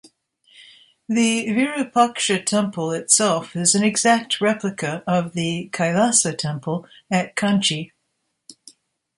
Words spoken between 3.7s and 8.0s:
an exact replica of the Kailasa temple at Kanchi.